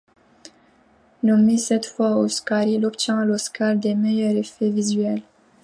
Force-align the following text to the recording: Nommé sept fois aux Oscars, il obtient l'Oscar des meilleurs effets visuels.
Nommé 1.21 1.59
sept 1.59 1.85
fois 1.85 2.15
aux 2.17 2.23
Oscars, 2.25 2.63
il 2.63 2.87
obtient 2.87 3.23
l'Oscar 3.23 3.75
des 3.75 3.93
meilleurs 3.93 4.35
effets 4.35 4.71
visuels. 4.71 5.21